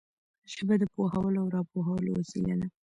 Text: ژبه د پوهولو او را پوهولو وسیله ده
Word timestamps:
ژبه 0.53 0.75
د 0.79 0.83
پوهولو 0.93 1.39
او 1.43 1.47
را 1.55 1.61
پوهولو 1.71 2.09
وسیله 2.19 2.55
ده 2.59 2.67